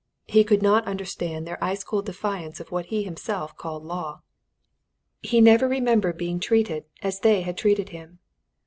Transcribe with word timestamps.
He 0.25 0.43
could 0.43 0.63
not 0.63 0.87
understand 0.87 1.45
their 1.45 1.63
ice 1.63 1.83
cold 1.83 2.07
defiance 2.07 2.59
of 2.59 2.71
what 2.71 2.87
he 2.87 3.03
himself 3.03 3.55
called 3.55 3.83
law. 3.83 4.23
He 5.21 5.39
never 5.41 5.67
remembered 5.67 6.17
being 6.17 6.39
treated 6.39 6.85
as 7.03 7.19
they 7.19 7.41
had 7.43 7.55
treated 7.55 7.89
him. 7.89 8.17